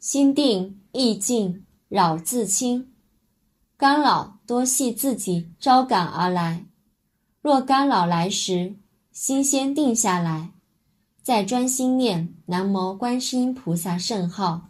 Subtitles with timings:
[0.00, 2.90] 心定意静，扰自清。
[3.76, 6.64] 干扰多系自己招感而来。
[7.42, 8.76] 若干扰来时，
[9.12, 10.52] 心先定下来，
[11.22, 14.69] 再专心念南无观世音菩萨圣号。